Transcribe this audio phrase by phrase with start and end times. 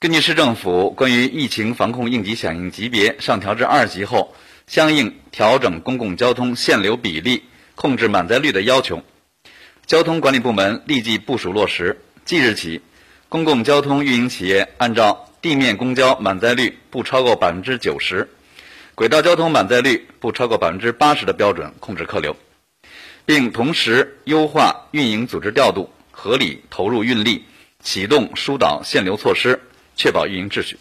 [0.00, 4.32] 根据市政府关于疫情防控应急响应级别上调至二级后，
[4.68, 7.42] 相应调整公共交通限流比例、
[7.74, 9.02] 控制满载率的要求，
[9.86, 12.00] 交通管理部门立即部署落实。
[12.24, 12.80] 即日起，
[13.28, 18.28] 公共交通运营企业按照地面公交满载率不超过百分之九十、
[18.94, 22.36] 轨道交通满载率不超过百分之八十的标准控制客流，
[23.26, 27.46] 并同时优化运营组织调度，合理投入运力，
[27.82, 29.60] 启动疏导限流措施。
[29.98, 30.78] 确保运营秩序。